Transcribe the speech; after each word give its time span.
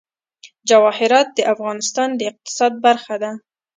جواهرات 0.69 1.27
د 1.33 1.39
افغانستان 1.53 2.09
د 2.15 2.21
اقتصاد 2.31 2.73
برخه 2.85 3.15
ده. 3.23 3.31